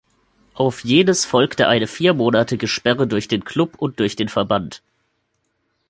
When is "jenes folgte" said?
0.83-1.67